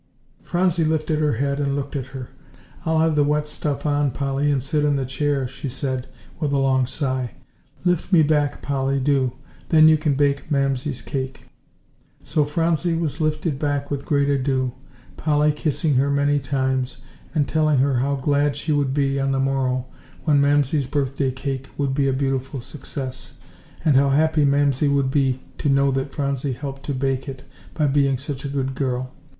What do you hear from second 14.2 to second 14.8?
ado,